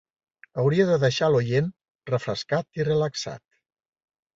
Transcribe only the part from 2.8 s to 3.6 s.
i relaxat.